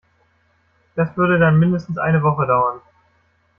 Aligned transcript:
Das 0.95 1.15
würde 1.15 1.37
dann 1.37 1.59
mindestens 1.59 1.99
eine 1.99 2.23
Woche 2.23 2.47
dauern. 2.47 2.81